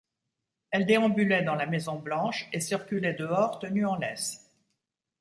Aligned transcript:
Elle 0.71 0.87
déambulait 0.87 1.43
dans 1.43 1.53
la 1.53 1.67
Maison-Blanche, 1.67 2.49
et 2.53 2.59
circulait 2.59 3.13
dehors 3.13 3.59
tenue 3.59 3.85
en 3.85 3.97
laisse. 3.97 4.49